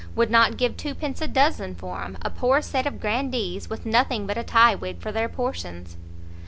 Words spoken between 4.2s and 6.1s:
but a tie wig for their portions!"